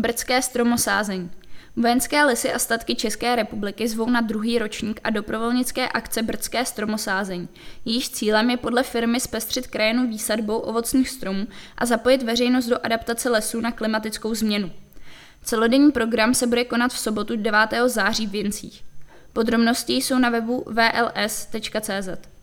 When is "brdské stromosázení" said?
0.00-1.30, 6.22-7.48